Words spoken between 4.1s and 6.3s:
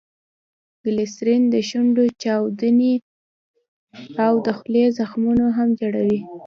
او دخولې زخمونه هم جوړوي.